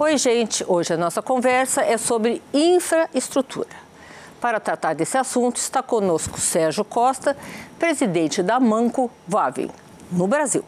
[0.00, 0.64] Oi, gente.
[0.68, 3.68] Hoje a nossa conversa é sobre infraestrutura.
[4.40, 7.36] Para tratar desse assunto, está conosco Sérgio Costa,
[7.80, 9.68] presidente da Manco Vavin,
[10.12, 10.62] no Brasil.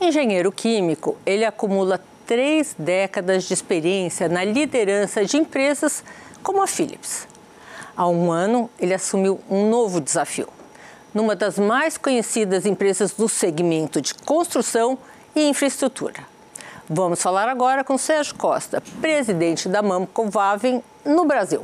[0.00, 6.02] Engenheiro químico, ele acumula três décadas de experiência na liderança de empresas
[6.42, 7.28] como a Philips.
[7.94, 10.48] Há um ano, ele assumiu um novo desafio.
[11.14, 14.98] Numa das mais conhecidas empresas do segmento de construção
[15.34, 16.20] e infraestrutura.
[16.88, 21.62] Vamos falar agora com Sérgio Costa, presidente da Mamco Vaven no Brasil.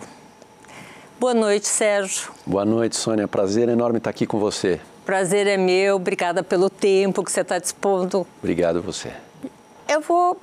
[1.19, 2.31] Boa noite, Sérgio.
[2.47, 3.27] Boa noite, Sônia.
[3.27, 4.81] Prazer enorme estar aqui com você.
[5.05, 5.97] Prazer é meu.
[5.97, 8.27] Obrigada pelo tempo que você está dispondo.
[8.39, 9.13] Obrigado você.
[9.89, 10.39] Eu vou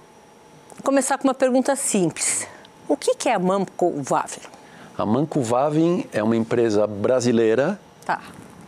[0.83, 2.47] começar com uma pergunta simples.
[2.87, 4.43] O que é a Mamco Vaven?
[4.97, 8.21] A Manco Vavin é uma empresa brasileira tá.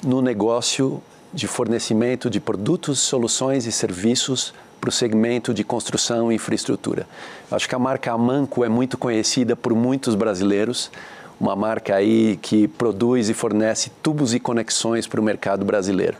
[0.03, 1.01] No negócio
[1.33, 7.07] de fornecimento de produtos, soluções e serviços para o segmento de construção e infraestrutura.
[7.51, 10.91] Acho que a marca Amanco é muito conhecida por muitos brasileiros,
[11.39, 16.17] uma marca aí que produz e fornece tubos e conexões para o mercado brasileiro.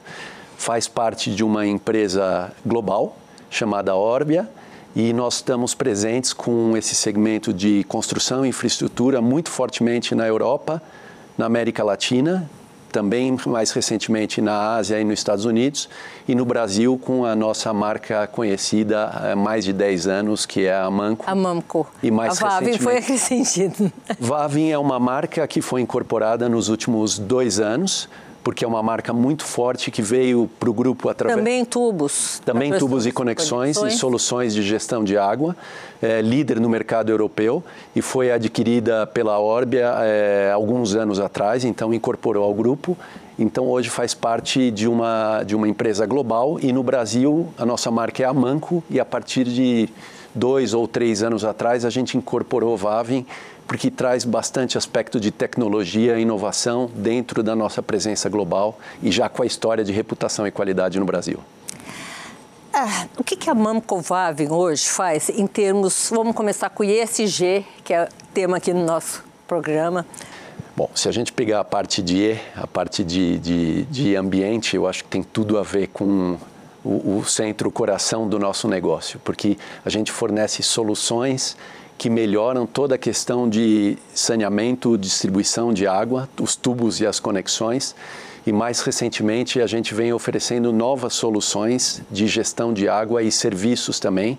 [0.58, 3.18] Faz parte de uma empresa global
[3.50, 4.50] chamada Orbia
[4.96, 10.82] e nós estamos presentes com esse segmento de construção e infraestrutura muito fortemente na Europa,
[11.38, 12.50] na América Latina,
[12.98, 15.88] também mais recentemente na Ásia e nos Estados Unidos,
[16.28, 20.76] e no Brasil com a nossa marca conhecida há mais de 10 anos, que é
[20.76, 21.24] a Manco.
[21.28, 21.86] A Mamco.
[22.02, 23.94] E mais a Vavin foi acrescentado.
[24.20, 28.10] Vavin é uma marca que foi incorporada nos últimos dois anos,
[28.48, 31.38] porque é uma marca muito forte que veio para o grupo através.
[31.38, 32.42] Também tubos.
[32.46, 35.54] Também tubos e conexões, conexões, e soluções de gestão de água,
[36.02, 37.62] é, líder no mercado europeu
[37.94, 42.98] e foi adquirida pela Orbia é, alguns anos atrás, então incorporou ao grupo.
[43.38, 47.92] Então hoje faz parte de uma, de uma empresa global e no Brasil a nossa
[47.92, 49.90] marca é a Manco e a partir de
[50.34, 53.26] dois ou três anos atrás a gente incorporou Vavin
[53.68, 59.28] porque traz bastante aspecto de tecnologia e inovação dentro da nossa presença global e já
[59.28, 61.40] com a história de reputação e qualidade no Brasil.
[62.74, 66.86] Ah, o que, que a Mamco Vavin hoje faz em termos, vamos começar com o
[66.86, 70.06] ESG, que é tema aqui no nosso programa.
[70.76, 74.76] Bom, se a gente pegar a parte de E, a parte de, de, de ambiente,
[74.76, 76.38] eu acho que tem tudo a ver com
[76.86, 81.58] o, o centro, o coração do nosso negócio, porque a gente fornece soluções
[81.98, 87.96] que melhoram toda a questão de saneamento, distribuição de água, os tubos e as conexões.
[88.46, 94.00] E mais recentemente a gente vem oferecendo novas soluções de gestão de água e serviços
[94.00, 94.38] também.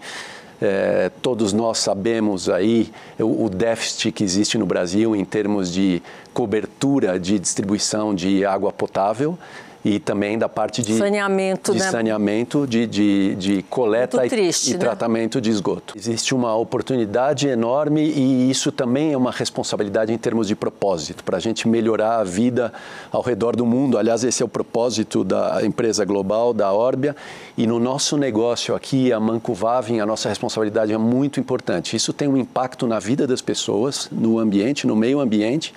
[0.61, 6.03] É, todos nós sabemos aí o, o déficit que existe no Brasil em termos de
[6.35, 9.39] cobertura de distribuição de água potável
[9.88, 11.91] e também da parte de saneamento, de, né?
[11.91, 14.78] saneamento, de, de, de coleta triste, e, né?
[14.78, 15.94] tratamento de esgoto.
[15.97, 21.38] Existe uma oportunidade enorme e isso também é uma responsabilidade em termos de propósito, para
[21.38, 22.71] a gente melhorar a vida
[23.10, 23.97] ao redor do mundo.
[23.97, 27.16] Aliás, esse é o propósito da empresa global, da Orbia,
[27.56, 31.97] e no nosso negócio aqui, a Manco Vavin, a nossa responsabilidade é muito importante.
[31.97, 35.72] Isso tem um impacto na vida das pessoas, no ambiente, no meio ambiente,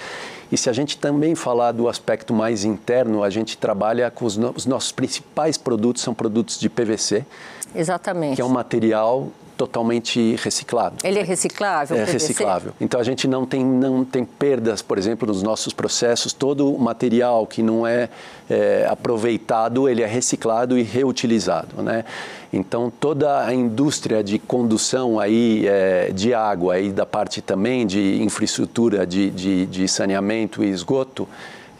[0.51, 4.35] e se a gente também falar do aspecto mais interno, a gente trabalha com os,
[4.35, 7.25] no os nossos principais produtos são produtos de PVC.
[7.73, 8.35] Exatamente.
[8.35, 9.29] Que é um material
[9.61, 10.95] totalmente reciclado.
[11.03, 11.95] Ele é reciclável?
[11.95, 12.73] É reciclável.
[12.81, 16.33] Então a gente não tem, não tem perdas, por exemplo, nos nossos processos.
[16.33, 18.09] Todo o material que não é,
[18.49, 21.83] é aproveitado, ele é reciclado e reutilizado.
[21.83, 22.03] Né?
[22.51, 28.19] Então toda a indústria de condução aí, é, de água e da parte também de
[28.23, 31.27] infraestrutura de, de, de saneamento e esgoto,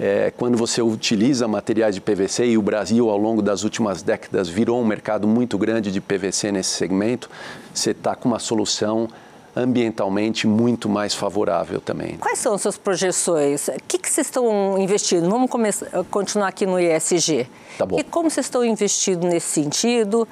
[0.01, 4.49] é, quando você utiliza materiais de PVC, e o Brasil, ao longo das últimas décadas,
[4.49, 7.29] virou um mercado muito grande de PVC nesse segmento,
[7.71, 9.07] você está com uma solução
[9.55, 12.17] ambientalmente muito mais favorável também.
[12.17, 13.67] Quais são as suas projeções?
[13.67, 15.29] O que, que vocês estão investindo?
[15.29, 17.47] Vamos começar, continuar aqui no ESG.
[17.77, 17.99] Tá bom.
[17.99, 20.27] E como vocês estão investindo nesse sentido?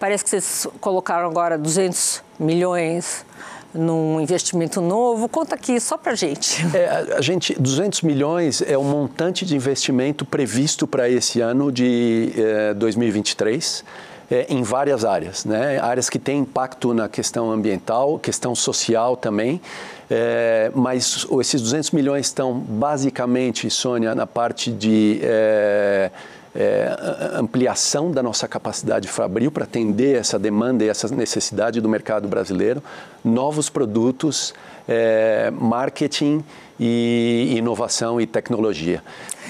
[0.00, 3.26] Parece que vocês colocaram agora 200 milhões
[3.76, 5.28] num investimento novo.
[5.28, 6.64] Conta aqui só para gente.
[6.74, 12.32] É, a gente 200 milhões é o montante de investimento previsto para esse ano de
[12.36, 13.84] é, 2023.
[14.28, 15.78] É, em várias áreas, né?
[15.78, 19.60] áreas que têm impacto na questão ambiental, questão social também,
[20.10, 26.10] é, mas esses 200 milhões estão basicamente, Sônia, na parte de é,
[26.56, 26.96] é,
[27.34, 32.82] ampliação da nossa capacidade fabril para atender essa demanda e essa necessidade do mercado brasileiro,
[33.22, 34.54] novos produtos,
[34.88, 36.42] é, marketing
[36.78, 39.02] e inovação e tecnologia.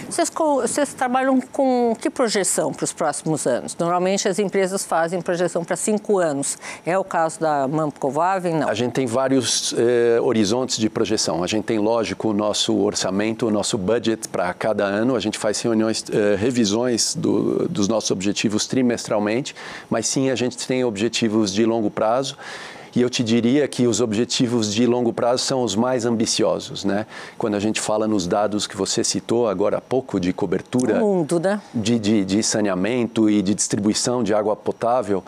[0.08, 3.76] Vocês, vocês, trabalham com que projeção para os próximos anos?
[3.76, 6.58] Normalmente as empresas fazem projeção para cinco anos.
[6.84, 8.54] É o caso da Mamcovaven?
[8.56, 8.68] Não.
[8.68, 11.42] A gente tem vários eh, horizontes de projeção.
[11.42, 15.16] A gente tem, lógico, o nosso orçamento, o nosso budget para cada ano.
[15.16, 19.56] A gente faz reuniões, eh, revisões do, dos nossos objetivos trimestralmente,
[19.90, 22.36] mas sim a gente tem objetivos de longo prazo
[22.96, 27.06] e eu te diria que os objetivos de longo prazo são os mais ambiciosos, né?
[27.36, 31.38] Quando a gente fala nos dados que você citou agora há pouco de cobertura, mundo,
[31.38, 31.60] né?
[31.74, 35.22] de, de, de saneamento e de distribuição de água potável,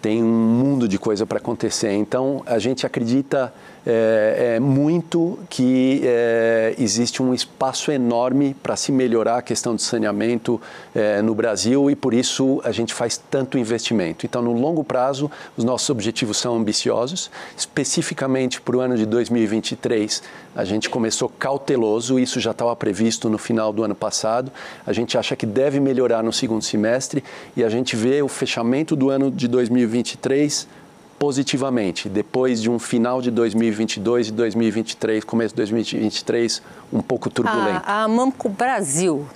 [0.00, 1.92] tem um mundo de coisa para acontecer.
[1.92, 3.52] Então, a gente acredita
[3.86, 9.82] é, é muito que é, existe um espaço enorme para se melhorar a questão de
[9.82, 10.60] saneamento
[10.94, 14.26] é, no Brasil e por isso a gente faz tanto investimento.
[14.26, 17.30] Então, no longo prazo, os nossos objetivos são ambiciosos.
[17.56, 20.22] Especificamente para o ano de 2023,
[20.54, 24.52] a gente começou cauteloso, isso já estava previsto no final do ano passado.
[24.86, 27.22] A gente acha que deve melhorar no segundo semestre
[27.56, 30.79] e a gente vê o fechamento do ano de 2023
[31.20, 37.82] positivamente, depois de um final de 2022 e 2023, começo de 2023, um pouco turbulento.
[37.84, 39.26] A, a Mamco Brasil,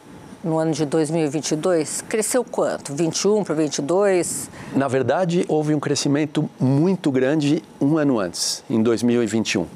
[0.42, 2.94] no ano de 2022, cresceu quanto?
[2.94, 4.48] 21 para 22?
[4.74, 9.66] Na verdade, houve um crescimento muito grande um ano antes, em 2021.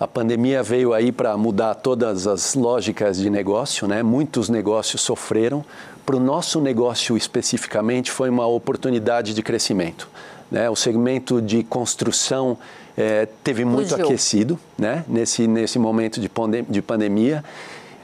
[0.00, 4.02] A pandemia veio aí para mudar todas as lógicas de negócio, né?
[4.02, 5.64] Muitos negócios sofreram.
[6.04, 10.08] Para o nosso negócio especificamente, foi uma oportunidade de crescimento.
[10.50, 10.68] Né?
[10.68, 12.58] O segmento de construção
[12.96, 15.04] é, teve muito aquecido né?
[15.08, 16.30] nesse, nesse momento de,
[16.68, 17.42] de pandemia.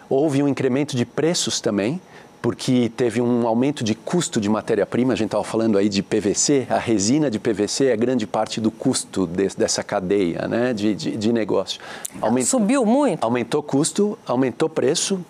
[0.09, 2.01] Houve um incremento de preços também,
[2.43, 5.13] porque teve um aumento de custo de matéria-prima.
[5.13, 8.71] A gente estava falando aí de PVC, a resina de PVC é grande parte do
[8.71, 11.81] custo de, dessa cadeia né, de, de, de negócio.
[12.21, 13.23] Aumentou, Subiu muito?
[13.23, 15.25] Aumentou custo, aumentou preço,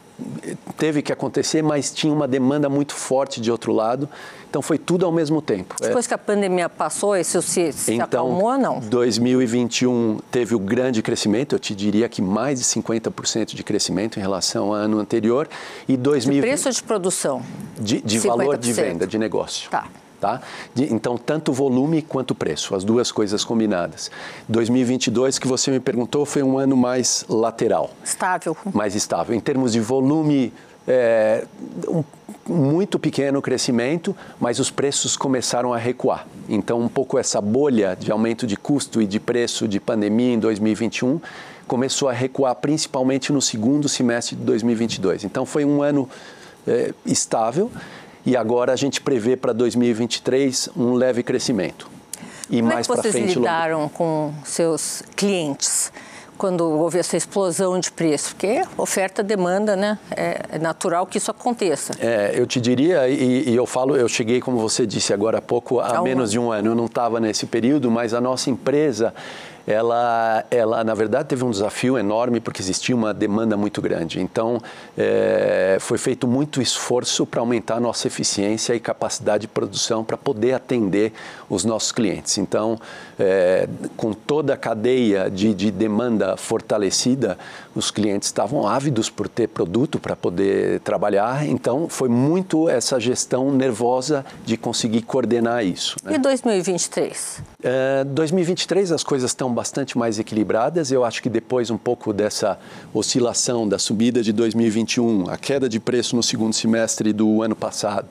[0.76, 4.08] teve que acontecer, mas tinha uma demanda muito forte de outro lado.
[4.48, 5.76] Então foi tudo ao mesmo tempo.
[5.80, 6.08] Depois é.
[6.08, 8.80] que a pandemia passou, isso se, se então, acalmou ou não?
[8.80, 14.20] 2021 teve o grande crescimento, eu te diria que mais de 50% de crescimento em
[14.20, 15.48] relação ao ano anterior.
[15.88, 17.42] E 2020, de preço de produção?
[17.78, 19.70] De, de valor de venda, de negócio.
[19.70, 19.86] Tá.
[20.20, 20.42] Tá?
[20.74, 24.10] De, então, tanto volume quanto preço, as duas coisas combinadas.
[24.50, 27.90] 2022, que você me perguntou, foi um ano mais lateral.
[28.04, 28.54] Estável.
[28.74, 29.34] Mais estável.
[29.34, 30.52] Em termos de volume,
[30.86, 31.46] é,
[31.88, 32.04] um
[32.48, 36.26] muito pequeno crescimento, mas os preços começaram a recuar.
[36.48, 40.38] Então, um pouco essa bolha de aumento de custo e de preço de pandemia em
[40.38, 41.20] 2021
[41.66, 45.24] começou a recuar principalmente no segundo semestre de 2022.
[45.24, 46.08] Então, foi um ano
[46.66, 47.70] é, estável
[48.24, 51.88] e agora a gente prevê para 2023 um leve crescimento.
[52.48, 55.92] E Como mais é que vocês frente, lidaram com seus clientes
[56.36, 58.34] quando houve essa explosão de preço?
[58.34, 59.98] Porque oferta, demanda, né?
[60.10, 61.92] É natural que isso aconteça.
[62.00, 65.42] É, eu te diria, e, e, eu falo, eu cheguei, como você disse agora há
[65.42, 66.30] pouco, há, há um menos ano.
[66.30, 66.68] de um ano.
[66.70, 69.14] Eu não estava nesse período, mas a nossa empresa
[69.66, 74.20] ela, ela na verdade teve um desafio enorme porque existia uma demanda muito grande.
[74.20, 74.60] Então,
[74.96, 80.16] é, foi feito muito esforço para aumentar a nossa eficiência e capacidade de produção para
[80.16, 81.12] poder atender
[81.48, 82.38] os nossos clientes.
[82.38, 82.78] Então,
[83.18, 87.38] é, com toda a cadeia de, de demanda fortalecida,
[87.74, 91.46] os clientes estavam ávidos por ter produto para poder trabalhar.
[91.46, 95.96] Então, foi muito essa gestão nervosa de conseguir coordenar isso.
[96.04, 96.14] Né?
[96.14, 97.42] E 2023?
[97.62, 100.90] É, 2023 as coisas estão bastante mais equilibradas.
[100.90, 102.58] Eu acho que depois um pouco dessa
[102.92, 108.08] oscilação da subida de 2021, a queda de preço no segundo semestre do ano passado,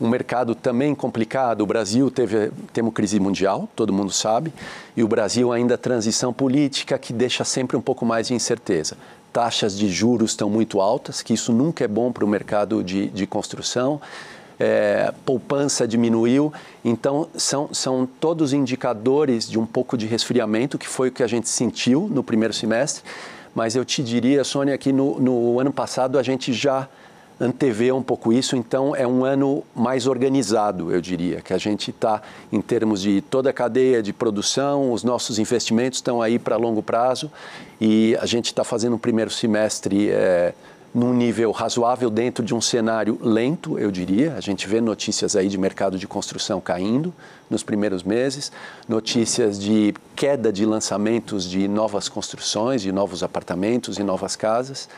[0.00, 1.62] um mercado também complicado.
[1.62, 4.52] O Brasil teve temos crise mundial, todo mundo sabe,
[4.96, 8.96] e o Brasil ainda transição política que deixa sempre um pouco mais de incerteza
[9.32, 13.08] taxas de juros estão muito altas, que isso nunca é bom para o mercado de,
[13.08, 13.98] de construção
[14.58, 16.52] é, poupança diminuiu.
[16.84, 21.26] Então, são, são todos indicadores de um pouco de resfriamento, que foi o que a
[21.26, 23.02] gente sentiu no primeiro semestre.
[23.54, 26.88] Mas eu te diria, Sônia, que no, no ano passado a gente já
[27.40, 31.90] antevê um pouco isso, então é um ano mais organizado, eu diria, que a gente
[31.90, 36.56] está em termos de toda a cadeia de produção, os nossos investimentos estão aí para
[36.56, 37.30] longo prazo
[37.80, 40.54] e a gente está fazendo um primeiro semestre é,
[40.94, 44.34] num nível razoável dentro de um cenário lento, eu diria.
[44.34, 47.14] A gente vê notícias aí de mercado de construção caindo
[47.48, 48.52] nos primeiros meses,
[48.86, 54.88] notícias de queda de lançamentos de novas construções, de novos apartamentos e novas casas.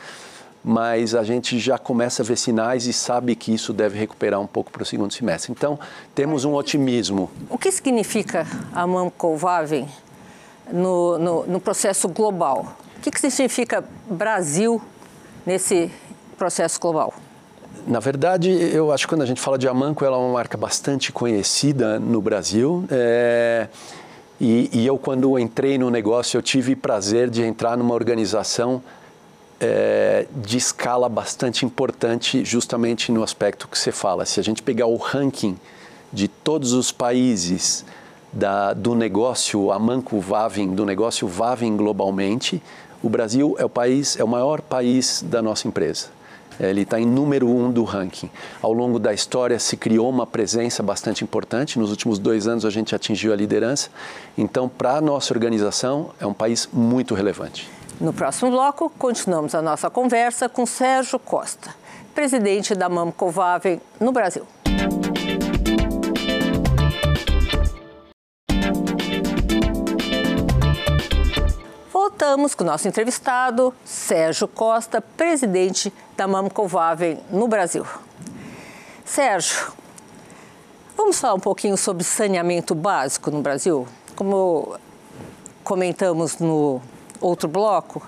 [0.63, 4.47] Mas a gente já começa a ver sinais e sabe que isso deve recuperar um
[4.47, 5.51] pouco para o segundo semestre.
[5.51, 5.79] Então,
[6.13, 7.29] temos um otimismo.
[7.49, 9.87] O que significa a Mamco Vaven
[10.73, 12.75] no, no, no processo global?
[13.05, 14.81] que, que significa Brasil
[15.45, 15.91] nesse
[16.37, 17.13] processo global?
[17.87, 20.57] Na verdade, eu acho que quando a gente fala de Amanco, ela é uma marca
[20.57, 22.85] bastante conhecida no Brasil.
[22.89, 23.67] É...
[24.39, 28.83] E, e, eu, quando entrei no negócio, eu tive prazer de entrar numa organização
[29.61, 34.25] é, de escala bastante importante, justamente no aspecto que você fala.
[34.25, 35.57] Se a gente pegar o ranking
[36.11, 37.85] de todos os países
[38.31, 42.61] da, do negócio Amanco Vavin, do negócio Vavin globalmente,
[43.05, 46.07] o Brasil é o país, é o maior país da nossa empresa.
[46.59, 48.31] Ele está em número um do ranking.
[48.63, 51.77] Ao longo da história se criou uma presença bastante importante.
[51.77, 53.89] Nos últimos dois anos a gente atingiu a liderança.
[54.35, 57.69] Então, para a nossa organização, é um país muito relevante.
[58.01, 61.75] No próximo bloco, continuamos a nossa conversa com Sérgio Costa,
[62.15, 64.47] presidente da Mamcovave no Brasil.
[72.35, 77.87] Voltamos com o nosso entrevistado, Sérgio Costa, presidente da Mamcovaven no Brasil.
[79.05, 79.71] Sérgio,
[80.97, 83.87] vamos falar um pouquinho sobre saneamento básico no Brasil?
[84.17, 84.77] Como
[85.63, 86.81] comentamos no
[87.21, 88.05] outro bloco,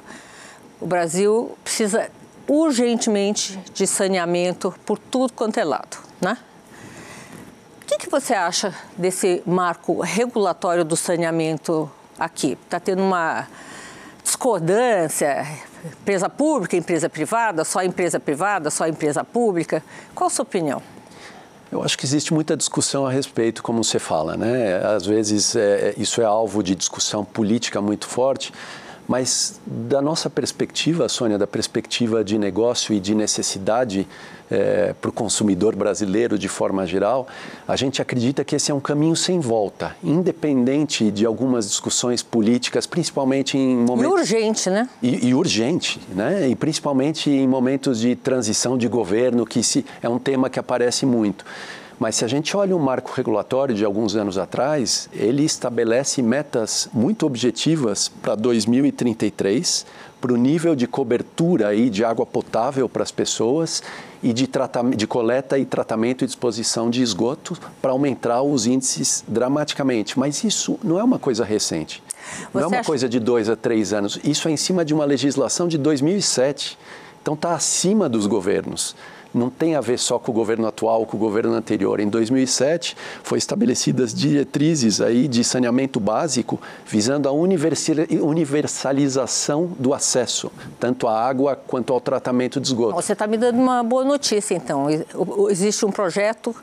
[0.81, 2.11] o Brasil precisa
[2.49, 6.37] urgentemente de saneamento por tudo quanto é lado, né?
[7.81, 12.57] O que, que você acha desse marco regulatório do saneamento aqui?
[12.65, 13.47] Está tendo uma
[14.27, 15.47] discordância,
[15.85, 19.81] empresa pública, empresa privada, só empresa privada, só empresa pública.
[20.13, 20.81] Qual a sua opinião?
[21.71, 24.85] Eu acho que existe muita discussão a respeito, como você fala, né?
[24.85, 28.53] Às vezes é, isso é alvo de discussão política muito forte,
[29.07, 34.07] mas da nossa perspectiva, Sônia, da perspectiva de negócio e de necessidade
[34.49, 37.27] é, para o consumidor brasileiro de forma geral,
[37.67, 42.85] a gente acredita que esse é um caminho sem volta, independente de algumas discussões políticas,
[42.85, 44.29] principalmente em momentos...
[44.29, 44.89] E urgente, né?
[45.01, 46.47] E, e urgente, né?
[46.49, 51.05] E principalmente em momentos de transição de governo, que se, é um tema que aparece
[51.05, 51.45] muito.
[51.99, 56.87] Mas se a gente olha o marco regulatório de alguns anos atrás, ele estabelece metas
[56.93, 59.85] muito objetivas para 2033,
[60.21, 63.81] para o nível de cobertura aí de água potável para as pessoas
[64.21, 64.47] e de,
[64.95, 70.17] de coleta e tratamento e disposição de esgoto para aumentar os índices dramaticamente.
[70.19, 72.03] Mas isso não é uma coisa recente.
[72.51, 72.87] Você não é uma acha...
[72.87, 74.19] coisa de dois a três anos.
[74.23, 76.77] Isso é em cima de uma legislação de 2007.
[77.21, 78.95] Então está acima dos governos
[79.37, 81.99] não tem a ver só com o governo atual, com o governo anterior.
[81.99, 91.07] Em 2007, foi estabelecidas diretrizes aí de saneamento básico visando a universalização do acesso, tanto
[91.07, 92.95] à água quanto ao tratamento de esgoto.
[92.95, 94.87] Você está me dando uma boa notícia, então.
[95.49, 96.55] Existe um projeto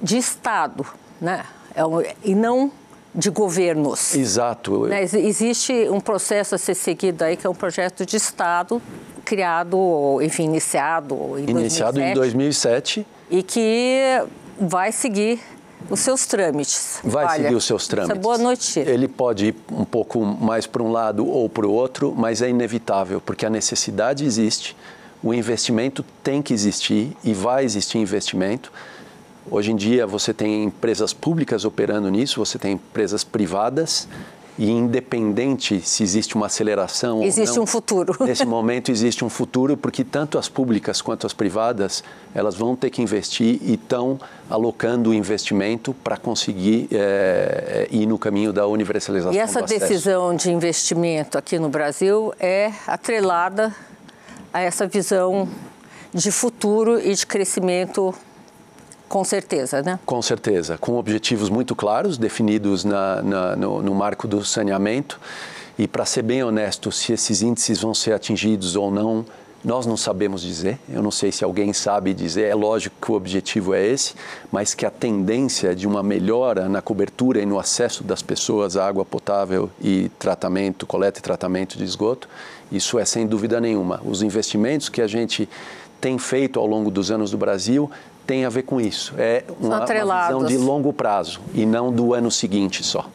[0.00, 0.86] de Estado,
[1.20, 1.44] né?
[1.74, 1.82] É
[2.22, 2.72] e não
[3.14, 4.14] de governos.
[4.14, 4.86] Exato.
[4.86, 5.02] Né?
[5.02, 8.82] Existe um processo a ser seguido aí, que é um projeto de Estado
[9.24, 14.22] criado, enfim, iniciado em iniciado 2007, em 2007 e que
[14.60, 15.40] vai seguir
[15.90, 17.00] os seus trâmites.
[17.02, 18.10] Vai Olha, seguir os seus trâmites.
[18.10, 18.80] Essa é boa notícia.
[18.80, 22.48] Ele pode ir um pouco mais para um lado ou para o outro, mas é
[22.48, 24.76] inevitável, porque a necessidade existe,
[25.22, 28.72] o investimento tem que existir e vai existir investimento.
[29.50, 34.08] Hoje em dia você tem empresas públicas operando nisso, você tem empresas privadas
[34.58, 38.16] e independente se existe uma aceleração existe ou não, um futuro.
[38.24, 42.90] Nesse momento existe um futuro porque tanto as públicas quanto as privadas elas vão ter
[42.90, 44.18] que investir e estão
[44.48, 49.34] alocando o investimento para conseguir é, ir no caminho da universalização.
[49.34, 53.74] E essa decisão de investimento aqui no Brasil é atrelada
[54.52, 55.48] a essa visão
[56.12, 58.14] de futuro e de crescimento
[59.14, 60.00] com certeza, né?
[60.04, 65.20] Com certeza, com objetivos muito claros, definidos na, na, no, no marco do saneamento.
[65.78, 69.24] E para ser bem honesto, se esses índices vão ser atingidos ou não,
[69.64, 70.80] nós não sabemos dizer.
[70.92, 72.46] Eu não sei se alguém sabe dizer.
[72.46, 74.16] É lógico que o objetivo é esse,
[74.50, 78.84] mas que a tendência de uma melhora na cobertura e no acesso das pessoas à
[78.84, 82.28] água potável e tratamento, coleta e tratamento de esgoto,
[82.72, 84.00] isso é sem dúvida nenhuma.
[84.04, 85.48] Os investimentos que a gente
[86.00, 87.88] tem feito ao longo dos anos do Brasil
[88.26, 89.14] tem a ver com isso.
[89.18, 93.08] É uma, uma visão de longo prazo e não do ano seguinte só.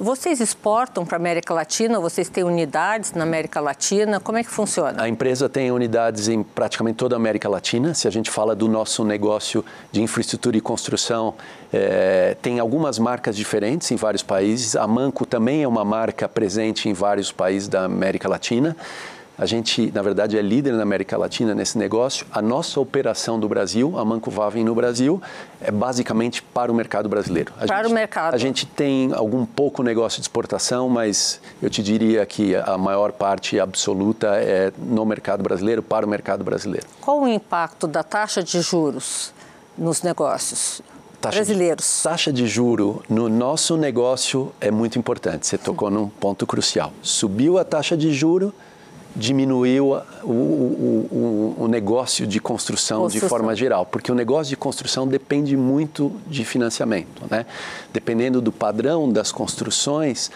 [0.00, 1.98] Vocês exportam para a América Latina?
[1.98, 4.20] Vocês têm unidades na América Latina?
[4.20, 5.02] Como é que funciona?
[5.02, 7.92] A empresa tem unidades em praticamente toda a América Latina.
[7.94, 11.34] Se a gente fala do nosso negócio de infraestrutura e construção,
[11.72, 14.76] é, tem algumas marcas diferentes em vários países.
[14.76, 18.76] A Manco também é uma marca presente em vários países da América Latina.
[19.38, 22.26] A gente, na verdade, é líder na América Latina nesse negócio.
[22.32, 25.22] A nossa operação do Brasil, a Manco Vavem no Brasil,
[25.60, 27.52] é basicamente para o mercado brasileiro.
[27.56, 28.34] A para gente, o mercado.
[28.34, 33.12] A gente tem algum pouco negócio de exportação, mas eu te diria que a maior
[33.12, 36.88] parte absoluta é no mercado brasileiro, para o mercado brasileiro.
[37.00, 39.32] Qual o impacto da taxa de juros
[39.76, 40.82] nos negócios?
[41.20, 41.98] Taxa brasileiros.
[41.98, 45.46] De, taxa de juro no nosso negócio é muito importante.
[45.46, 46.92] Você tocou num ponto crucial.
[47.02, 48.52] Subiu a taxa de juro,
[49.16, 54.56] diminuiu o, o, o, negócio de construção, construção, de forma geral, porque o negócio de
[54.56, 57.22] construção depende muito de financiamento.
[57.30, 57.46] Né?
[57.92, 60.30] Dependendo do padrão das construções,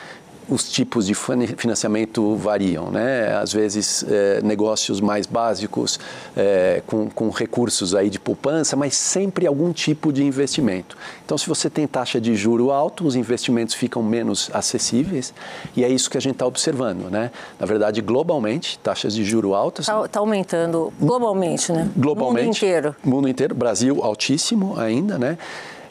[0.53, 3.35] os tipos de financiamento variam, né?
[3.35, 5.99] Às vezes é, negócios mais básicos
[6.37, 10.97] é, com, com, recursos aí de poupança, mas sempre algum tipo de investimento.
[11.25, 15.33] Então, se você tem taxa de juro alto, os investimentos ficam menos acessíveis
[15.75, 17.31] e é isso que a gente está observando, né?
[17.59, 21.91] Na verdade, globalmente, taxas de juro altas está tá aumentando globalmente, né?
[21.97, 22.97] Globalmente, mundo inteiro.
[23.03, 25.39] Mundo inteiro, Brasil altíssimo ainda, né?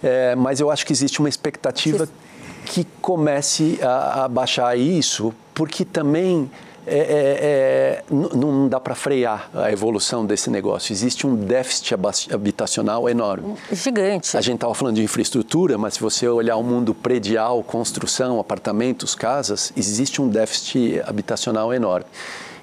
[0.04, 2.08] É, mas eu acho que existe uma expectativa
[2.72, 6.50] que comece a, a baixar isso, porque também
[6.88, 10.94] é, é, é, não dá para frear a evolução desse negócio.
[10.94, 11.96] Existe um déficit
[12.32, 13.56] habitacional enorme.
[13.74, 14.38] Gigante.
[14.38, 19.16] A gente estava falando de infraestrutura, mas se você olhar o mundo predial, construção, apartamentos,
[19.16, 22.06] casas, existe um déficit habitacional enorme.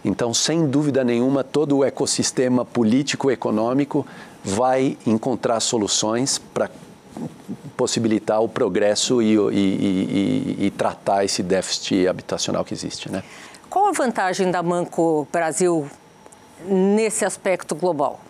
[0.03, 4.07] Então, sem dúvida nenhuma, todo o ecossistema político-econômico
[4.43, 6.71] vai encontrar soluções para
[7.79, 13.11] possibilitar o progresso e, e, e, e, tratar esse déficit habitacional que existe.
[13.11, 13.23] Né?
[13.71, 15.89] Qual a vantagem da Manco Brasil
[16.67, 18.21] nesse aspecto global?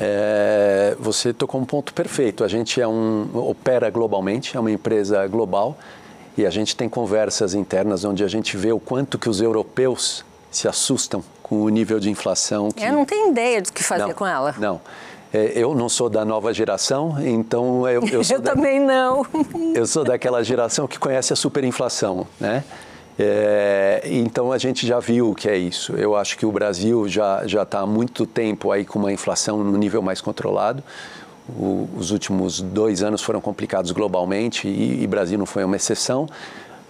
[0.00, 2.42] É, você tocou um ponto perfeito.
[2.42, 5.78] A gente é um, opera globalmente, é uma empresa global
[6.36, 10.24] e a gente tem conversas internas onde a gente vê o quanto que os europeus
[10.50, 12.72] se assustam com o nível de inflação.
[12.72, 12.82] Que...
[12.82, 14.56] Eu não tenho ideia do que fazer não, com ela.
[14.58, 14.80] Não.
[15.32, 18.36] É, eu não sou da nova geração, então eu, eu sou.
[18.38, 18.54] eu da...
[18.54, 19.24] também não.
[19.74, 22.64] eu sou daquela geração que conhece a superinflação, né?
[23.18, 25.94] É, então a gente já viu o que é isso.
[25.94, 29.62] Eu acho que o Brasil já já está há muito tempo aí com uma inflação
[29.62, 30.82] no nível mais controlado.
[31.48, 36.26] O, os últimos dois anos foram complicados globalmente e, e Brasil não foi uma exceção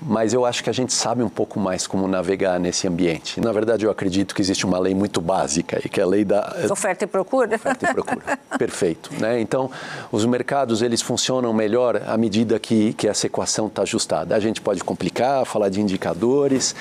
[0.03, 3.41] mas eu acho que a gente sabe um pouco mais como navegar nesse ambiente.
[3.41, 6.25] Na verdade, eu acredito que existe uma lei muito básica e que é a lei
[6.25, 7.57] da oferta e procura.
[7.57, 8.39] Oferta e procura.
[8.59, 9.41] Perfeito, né?
[9.41, 9.71] Então,
[10.11, 14.35] os mercados eles funcionam melhor à medida que que essa equação está ajustada.
[14.35, 16.75] A gente pode complicar, falar de indicadores,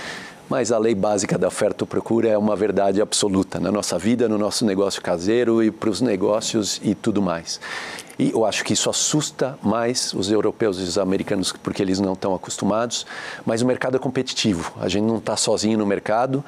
[0.50, 4.28] mas a lei básica da oferta e procura é uma verdade absoluta na nossa vida,
[4.28, 7.60] no nosso negócio caseiro e para os negócios e tudo mais.
[8.20, 12.12] E eu acho que isso assusta mais os europeus e os americanos porque eles não
[12.12, 13.06] estão acostumados.
[13.46, 14.74] Mas o mercado é competitivo.
[14.82, 16.44] A gente não está sozinho no mercado,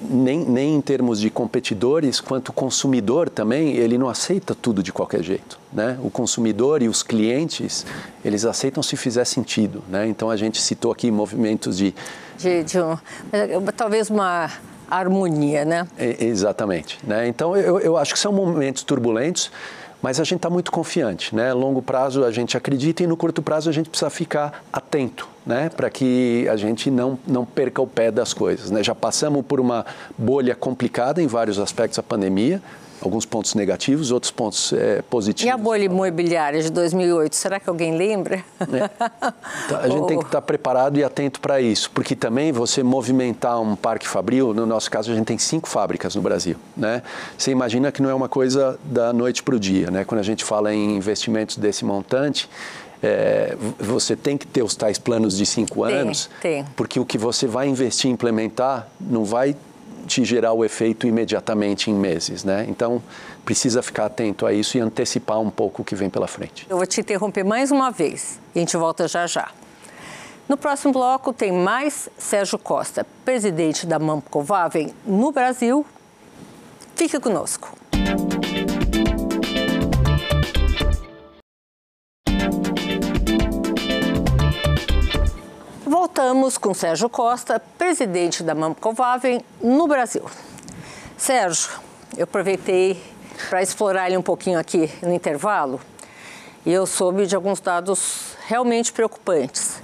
[0.00, 5.22] nem, nem em termos de competidores, quanto consumidor também, ele não aceita tudo de qualquer
[5.22, 5.58] jeito.
[5.70, 5.98] Né?
[6.02, 7.84] O consumidor e os clientes,
[8.24, 9.84] eles aceitam se fizer sentido.
[9.90, 10.08] Né?
[10.08, 11.94] Então a gente citou aqui movimentos de.
[12.38, 12.96] de, de um,
[13.76, 14.50] talvez uma
[14.90, 15.86] harmonia, né?
[15.98, 16.98] É, exatamente.
[17.04, 17.28] Né?
[17.28, 19.50] Então eu, eu acho que são momentos turbulentos
[20.02, 21.52] mas a gente está muito confiante, né?
[21.52, 25.68] Longo prazo a gente acredita e no curto prazo a gente precisa ficar atento, né?
[25.68, 28.82] Para que a gente não, não perca o pé das coisas, né?
[28.82, 29.84] Já passamos por uma
[30.16, 32.62] bolha complicada em vários aspectos da pandemia,
[33.00, 35.48] alguns pontos negativos, outros pontos é, positivos.
[35.48, 38.44] E a bolha imobiliária de 2008, será que alguém lembra?
[38.60, 38.90] É.
[39.66, 43.60] Então, a gente tem que estar preparado e atento para isso, porque também você movimentar
[43.60, 47.02] um parque fabril, no nosso caso a gente tem cinco fábricas no Brasil, né?
[47.36, 50.04] Você imagina que não é uma coisa da noite para o dia, né?
[50.04, 52.48] Quando a gente fala em investimentos desse montante,
[53.02, 56.64] é, você tem que ter os tais planos de cinco tem, anos, tem.
[56.76, 59.56] porque o que você vai investir e implementar não vai
[60.06, 62.66] te gerar o efeito imediatamente em meses, né?
[62.68, 63.02] Então,
[63.44, 66.66] precisa ficar atento a isso e antecipar um pouco o que vem pela frente.
[66.68, 69.50] Eu vou te interromper mais uma vez e a gente volta já já.
[70.48, 75.86] No próximo bloco tem mais Sérgio Costa, presidente da Mamcovaven no Brasil.
[76.96, 77.72] Fique conosco.
[86.20, 90.22] Voltamos com Sérgio Costa, presidente da Mamcovaven no Brasil.
[91.16, 91.70] Sérgio,
[92.14, 93.02] eu aproveitei
[93.48, 95.80] para explorar ele um pouquinho aqui no intervalo
[96.66, 99.80] e eu soube de alguns dados realmente preocupantes.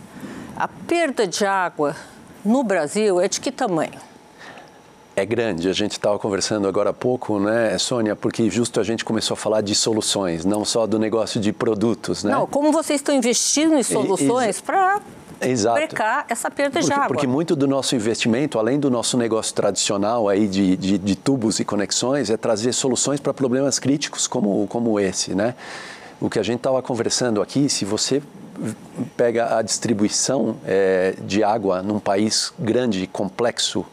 [0.55, 1.97] A perda de água
[2.45, 4.06] no Brasil é de que tamanho?
[5.17, 5.67] É grande.
[5.67, 9.37] A gente estava conversando agora há pouco, né, Sônia, porque justo a gente começou a
[9.37, 12.33] falar de soluções, não só do negócio de produtos, né?
[12.33, 15.01] Não, como vocês estão investindo em soluções para
[15.41, 15.77] Exato.
[15.77, 17.09] brecar essa perda porque, de água.
[17.09, 21.61] Porque muito do nosso investimento, além do nosso negócio tradicional aí de, de, de tubos
[21.61, 25.55] e conexões, é trazer soluções para problemas críticos como, como esse, né?
[26.21, 28.23] O que a gente estava conversando aqui, se você
[29.17, 33.85] pega a distribuição é, de água num país grande, complexo,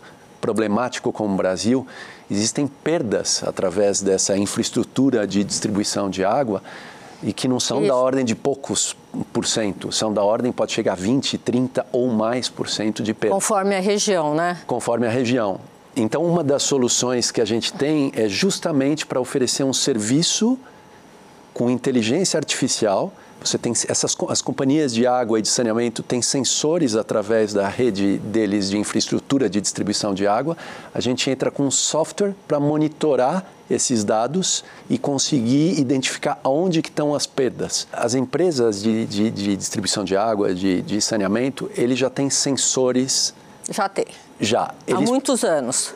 [0.43, 1.87] problemático como o Brasil,
[2.29, 6.61] existem perdas através dessa infraestrutura de distribuição de água
[7.23, 7.87] e que não são Isso.
[7.87, 8.93] da ordem de poucos
[9.31, 13.13] por cento, são da ordem, pode chegar a 20, 30 ou mais por cento de
[13.13, 13.33] perda.
[13.33, 14.59] Conforme a região, né?
[14.67, 15.61] Conforme a região.
[15.95, 20.59] Então, uma das soluções que a gente tem é justamente para oferecer um serviço
[21.53, 26.95] com inteligência artificial você tem essas as companhias de água e de saneamento têm sensores
[26.95, 30.55] através da rede deles de infraestrutura de distribuição de água.
[30.93, 36.89] A gente entra com um software para monitorar esses dados e conseguir identificar onde que
[36.89, 37.87] estão as perdas.
[37.91, 43.33] As empresas de, de, de distribuição de água, de, de saneamento, eles já têm sensores.
[43.69, 44.05] Já tem.
[44.39, 44.73] Já.
[44.87, 45.01] Eles...
[45.01, 45.93] Há muitos anos.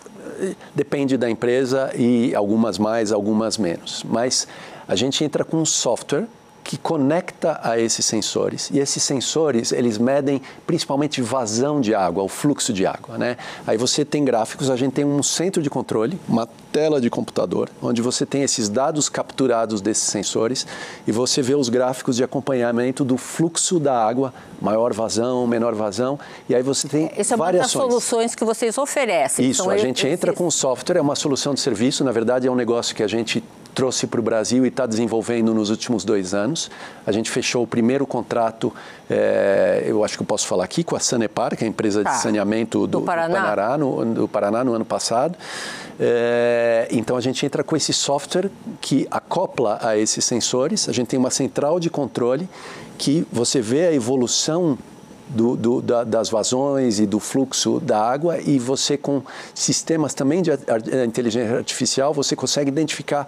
[0.75, 4.03] Depende da empresa e algumas mais, algumas menos.
[4.03, 4.47] Mas
[4.87, 6.27] a gente entra com um software
[6.67, 8.69] que conecta a esses sensores.
[8.73, 13.37] E esses sensores, eles medem principalmente vazão de água, o fluxo de água, né?
[13.65, 17.69] Aí você tem gráficos, a gente tem um centro de controle, uma tela de computador,
[17.81, 20.67] onde você tem esses dados capturados desses sensores
[21.07, 26.19] e você vê os gráficos de acompanhamento do fluxo da água, maior vazão, menor vazão,
[26.49, 29.49] e aí você tem Essa é soluções que vocês oferecem.
[29.49, 32.51] Isso, a gente entra com o software, é uma solução de serviço, na verdade é
[32.51, 33.41] um negócio que a gente
[33.77, 36.71] trouxe para o Brasil e está desenvolvendo nos últimos dois anos.
[37.05, 38.73] A gente fechou o primeiro contrato,
[39.07, 41.99] é, eu acho que eu posso falar aqui, com a Sanepar, que é a empresa
[41.99, 42.15] de tá.
[42.15, 45.37] saneamento do, do Paraná, do Paraná, no, do Paraná no ano passado.
[45.99, 48.49] É, então a gente entra com esse software
[48.81, 50.89] que acopla a esses sensores.
[50.89, 52.49] A gente tem uma central de controle
[52.97, 54.75] que você vê a evolução
[55.29, 59.21] do, do, da, das vazões e do fluxo da água e você com
[59.53, 60.49] sistemas também de
[61.05, 63.27] inteligência artificial você consegue identificar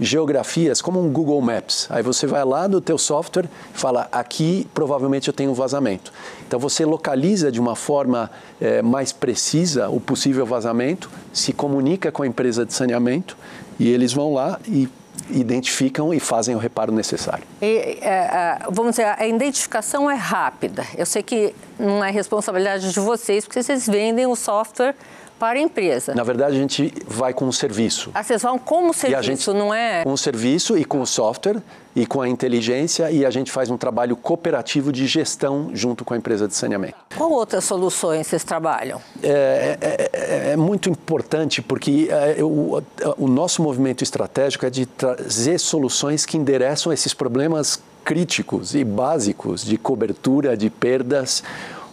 [0.00, 1.86] geografias como um Google Maps.
[1.90, 6.12] Aí você vai lá no teu software e fala, aqui provavelmente eu tenho um vazamento.
[6.46, 12.22] Então você localiza de uma forma é, mais precisa o possível vazamento, se comunica com
[12.22, 13.36] a empresa de saneamento
[13.78, 14.88] e eles vão lá e
[15.28, 17.44] identificam e fazem o reparo necessário.
[17.60, 20.84] E, é, vamos dizer, a identificação é rápida.
[20.96, 24.94] Eu sei que não é responsabilidade de vocês, porque vocês vendem o software
[25.40, 26.14] para a empresa.
[26.14, 28.10] Na verdade, a gente vai com o serviço.
[28.12, 30.04] Ah, vocês vão como serviço, gente, não é?
[30.04, 31.62] Com o serviço e com o software
[31.96, 36.12] e com a inteligência e a gente faz um trabalho cooperativo de gestão junto com
[36.12, 36.94] a empresa de saneamento.
[37.16, 39.00] Qual outras soluções vocês trabalham?
[39.22, 42.82] É, é, é, é muito importante porque é, o,
[43.16, 49.64] o nosso movimento estratégico é de trazer soluções que endereçam esses problemas críticos e básicos
[49.64, 51.42] de cobertura de perdas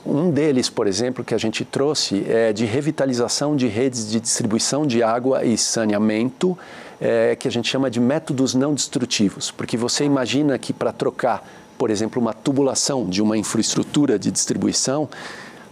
[0.08, 4.88] um deles, por exemplo, que a gente trouxe é de revitalização de redes de distribuição
[4.88, 6.58] de água e saneamento,
[7.00, 11.48] é, que a gente chama de métodos não destrutivos, porque você imagina que para trocar,
[11.78, 15.08] por exemplo, uma tubulação de uma infraestrutura de distribuição,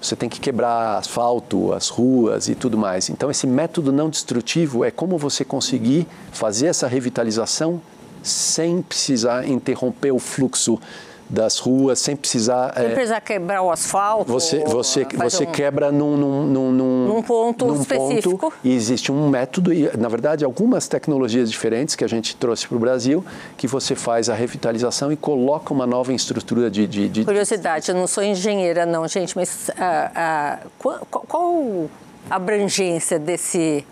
[0.01, 3.09] você tem que quebrar asfalto, as ruas e tudo mais.
[3.09, 7.81] Então, esse método não destrutivo é como você conseguir fazer essa revitalização
[8.21, 10.79] sem precisar interromper o fluxo
[11.29, 12.73] das ruas sem precisar.
[12.75, 14.31] Sem é, precisar quebrar o asfalto.
[14.31, 15.51] Você, você, você um...
[15.51, 18.37] quebra num, num, num, num ponto num específico.
[18.37, 22.67] Ponto, e existe um método, e na verdade algumas tecnologias diferentes que a gente trouxe
[22.67, 23.25] para o Brasil,
[23.57, 26.85] que você faz a revitalização e coloca uma nova estrutura de.
[26.85, 27.25] de, de...
[27.25, 31.89] Curiosidade, eu não sou engenheira, não, gente, mas ah, ah, qual, qual
[32.29, 33.85] a abrangência desse,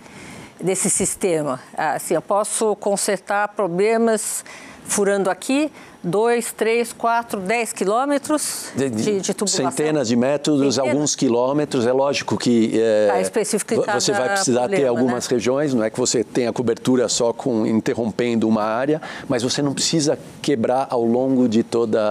[0.62, 1.60] desse sistema?
[1.76, 4.44] Ah, assim, eu posso consertar problemas
[4.86, 5.72] furando aqui,
[6.04, 9.72] 2, 3, 4, 10 quilômetros de, de, de tubulação.
[9.72, 11.88] Centenas de metros, alguns quilômetros.
[11.88, 15.36] É lógico que é, ah, você vai precisar problema, ter algumas né?
[15.36, 19.74] regiões, não é que você tenha cobertura só com interrompendo uma área, mas você não
[19.74, 22.02] precisa quebrar ao longo de toda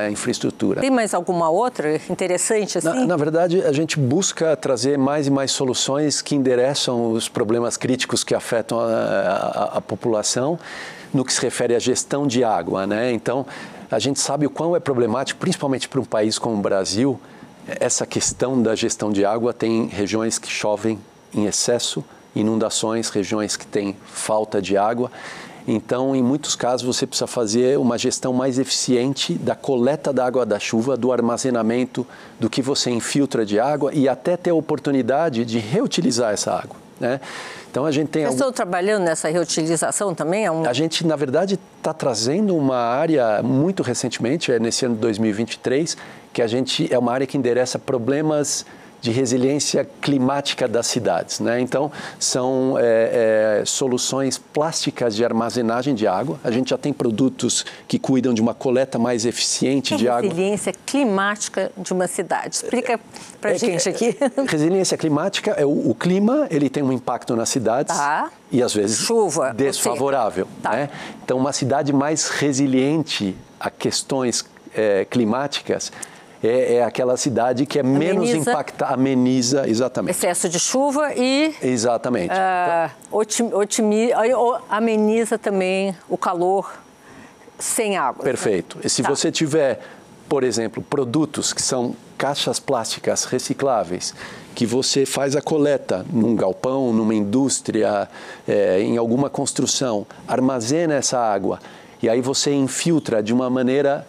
[0.00, 0.80] a infraestrutura.
[0.80, 2.88] Tem mais alguma outra interessante assim?
[2.88, 7.76] Na, na verdade, a gente busca trazer mais e mais soluções que endereçam os problemas
[7.76, 10.58] críticos que afetam a, a, a população
[11.12, 12.86] no que se refere à gestão de água.
[12.86, 13.12] Né?
[13.12, 13.46] Então,
[13.90, 17.20] a gente sabe o quão é problemático, principalmente para um país como o Brasil,
[17.66, 19.52] essa questão da gestão de água.
[19.52, 20.98] Tem regiões que chovem
[21.34, 25.10] em excesso, inundações, regiões que têm falta de água.
[25.66, 30.44] Então, em muitos casos, você precisa fazer uma gestão mais eficiente da coleta da água
[30.44, 32.04] da chuva, do armazenamento,
[32.40, 36.81] do que você infiltra de água e até ter a oportunidade de reutilizar essa água.
[37.02, 37.20] Né?
[37.68, 38.22] Então a gente tem.
[38.22, 38.50] Vocês algum...
[38.50, 40.46] estão trabalhando nessa reutilização também?
[40.46, 40.64] É um...
[40.64, 45.96] A gente, na verdade, está trazendo uma área muito recentemente, é nesse ano de 2023,
[46.32, 48.64] que a gente é uma área que endereça problemas
[49.02, 51.40] de resiliência climática das cidades.
[51.40, 51.60] Né?
[51.60, 56.38] Então, são é, é, soluções plásticas de armazenagem de água.
[56.44, 60.22] A gente já tem produtos que cuidam de uma coleta mais eficiente é de água.
[60.22, 62.54] Resiliência climática de uma cidade.
[62.54, 63.00] Explica
[63.40, 64.16] para a é gente aqui.
[64.46, 67.96] Resiliência climática é o, o, clima, ele tem um impacto nas cidades.
[67.96, 68.30] Tá.
[68.52, 70.46] E às vezes Chuva, desfavorável.
[70.62, 70.70] Tá.
[70.70, 70.90] Né?
[71.24, 75.90] Então, uma cidade mais resiliente a questões é, climáticas
[76.42, 80.16] é, é aquela cidade que é ameniza, menos impactada, ameniza, exatamente.
[80.16, 81.54] Excesso de chuva e...
[81.62, 82.32] Exatamente.
[82.32, 84.10] Uh, otimi,
[84.68, 86.72] ameniza também o calor
[87.58, 88.24] sem água.
[88.24, 88.78] Perfeito.
[88.82, 89.08] E se tá.
[89.08, 89.80] você tiver,
[90.28, 94.14] por exemplo, produtos que são caixas plásticas recicláveis,
[94.54, 98.08] que você faz a coleta num galpão, numa indústria,
[98.46, 101.58] é, em alguma construção, armazena essa água
[102.02, 104.04] e aí você infiltra de uma maneira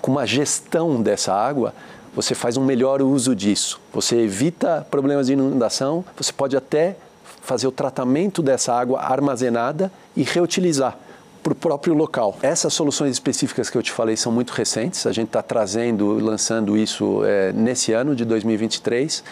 [0.00, 1.74] com uma gestão dessa água,
[2.14, 3.80] você faz um melhor uso disso.
[3.92, 6.96] Você evita problemas de inundação, você pode até
[7.42, 10.96] fazer o tratamento dessa água armazenada e reutilizar
[11.42, 12.36] para o próprio local.
[12.42, 16.76] Essas soluções específicas que eu te falei são muito recentes, a gente está trazendo, lançando
[16.76, 19.24] isso é, nesse ano de 2023,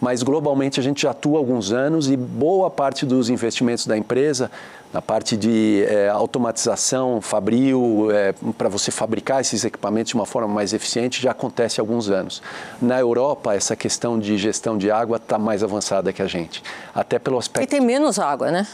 [0.00, 3.96] mas globalmente a gente já atua há alguns anos e boa parte dos investimentos da
[3.96, 4.50] empresa
[4.92, 10.48] na parte de é, automatização, fabril, é, para você fabricar esses equipamentos de uma forma
[10.48, 12.40] mais eficiente, já acontece há alguns anos.
[12.80, 16.62] Na Europa, essa questão de gestão de água está mais avançada que a gente,
[16.94, 17.64] até pelo aspecto...
[17.64, 18.66] E tem menos água, né?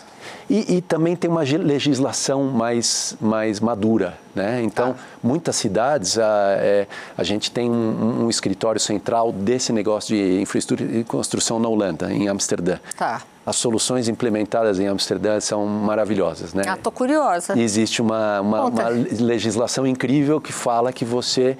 [0.49, 2.82] E, e, também tem uma legislação mais,
[3.21, 4.19] mais madura.
[4.35, 4.63] Né?
[4.63, 5.03] Então, ah.
[5.23, 10.91] muitas cidades, a, é, a gente tem um, um, escritório central desse negócio de infraestrutura
[10.99, 12.79] e construção na Holanda, em Amsterdã.
[12.97, 13.23] Tá.
[13.45, 16.55] As soluções implementadas em Amsterdã são maravilhosas.
[16.55, 16.63] Né?
[16.67, 17.59] Ah, estou curiosa.
[17.59, 21.59] existe uma, uma, uma legislação incrível que fala que você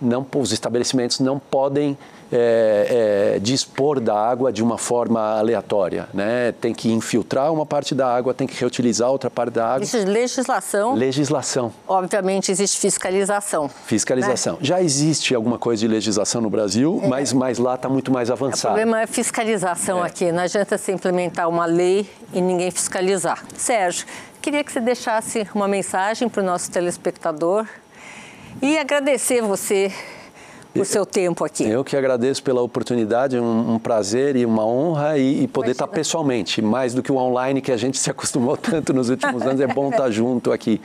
[0.00, 1.96] não, os estabelecimentos não podem
[2.32, 6.08] é, é, dispor da água de uma forma aleatória.
[6.12, 6.52] Né?
[6.52, 9.84] Tem que infiltrar uma parte da água, tem que reutilizar outra parte da água.
[9.84, 10.94] Existe legislação.
[10.94, 11.72] Legislação.
[11.86, 13.68] Obviamente existe fiscalização.
[13.68, 14.54] Fiscalização.
[14.54, 14.60] Né?
[14.62, 17.08] Já existe alguma coisa de legislação no Brasil, é.
[17.08, 18.74] mas, mas lá está muito mais avançado.
[18.74, 20.06] O problema é fiscalização é.
[20.06, 20.32] aqui.
[20.32, 23.44] Não adianta se implementar uma lei e ninguém fiscalizar.
[23.56, 24.06] Sérgio,
[24.40, 27.66] queria que você deixasse uma mensagem para o nosso telespectador
[28.62, 29.92] e agradecer você
[30.74, 31.64] por seu tempo aqui.
[31.68, 35.86] Eu que agradeço pela oportunidade, um, um prazer e uma honra e, e poder estar
[35.86, 39.60] pessoalmente, mais do que o online que a gente se acostumou tanto nos últimos anos,
[39.60, 40.80] é bom estar junto aqui.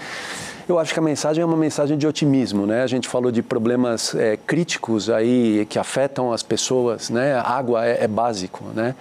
[0.67, 2.84] Eu acho que a mensagem é uma mensagem de otimismo, né?
[2.84, 7.34] A gente falou de problemas é, críticos aí que afetam as pessoas, né?
[7.34, 8.93] A água é, é básico, né?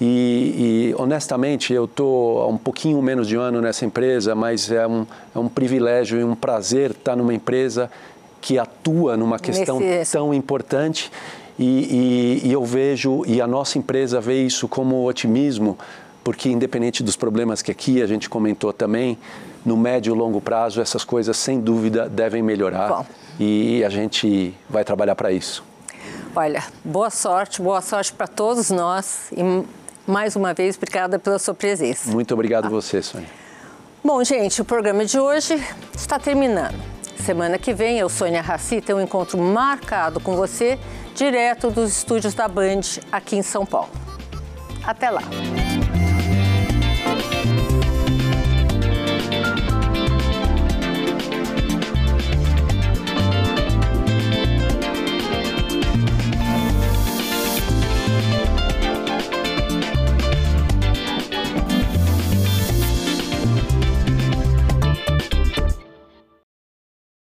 [0.00, 4.68] E, e, honestamente, eu estou há um pouquinho menos de um ano nessa empresa, mas
[4.68, 7.88] é um, é um privilégio e um prazer estar numa empresa
[8.42, 10.12] que atua numa questão Nesse...
[10.12, 11.10] tão importante.
[11.58, 15.78] E, e, e eu vejo, e a nossa empresa vê isso como otimismo,
[16.24, 19.16] porque independente dos problemas que aqui a gente comentou também,
[19.64, 23.06] no médio e longo prazo essas coisas sem dúvida devem melhorar Bom.
[23.38, 25.62] e a gente vai trabalhar para isso.
[26.34, 29.42] Olha, boa sorte, boa sorte para todos nós e
[30.04, 32.10] mais uma vez obrigada pela sua presença.
[32.10, 32.70] Muito obrigado ah.
[32.70, 33.28] você, Sônia.
[34.02, 35.62] Bom, gente, o programa de hoje
[35.94, 36.91] está terminando.
[37.24, 40.76] Semana que vem, eu, Sônia Raci, tenho um encontro marcado com você,
[41.14, 42.80] direto dos estúdios da Band,
[43.12, 43.90] aqui em São Paulo.
[44.84, 45.22] Até lá!